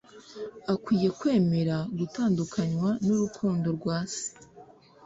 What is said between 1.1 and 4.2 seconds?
kwemera gutandukanywa n'urukundo rwa